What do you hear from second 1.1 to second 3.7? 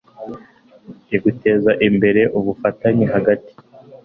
i guteza imbere ubufatanye hagati